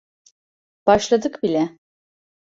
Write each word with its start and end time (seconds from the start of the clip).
Başladık 0.87 1.43
bile. 1.43 1.77